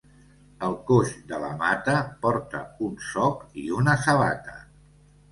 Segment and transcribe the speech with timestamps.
[0.67, 1.93] El coix de la Mata
[2.23, 4.57] porta un soc i una sabata.